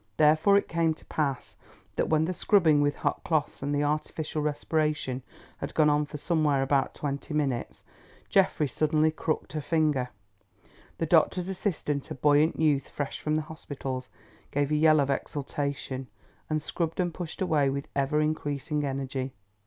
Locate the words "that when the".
1.95-2.33